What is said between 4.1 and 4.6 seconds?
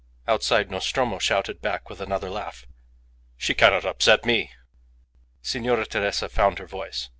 me."